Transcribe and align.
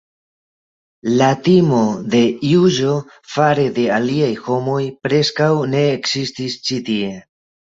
La 1.19 1.25
timo 1.47 1.81
de 2.15 2.21
juĝo 2.53 2.95
fare 3.35 3.67
de 3.77 3.85
aliaj 4.01 4.33
homoj 4.49 4.81
preskaŭ 5.05 5.51
ne 5.75 5.85
ekzistis 5.93 6.61
ĉi 6.67 6.83
tie. 6.91 7.15